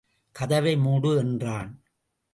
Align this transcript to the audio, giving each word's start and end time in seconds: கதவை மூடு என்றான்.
கதவை 0.31 0.77
மூடு 0.77 1.17
என்றான். 1.17 1.71